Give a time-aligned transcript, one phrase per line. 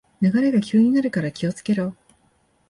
[0.19, 1.95] 流れが急になるから気をつけろ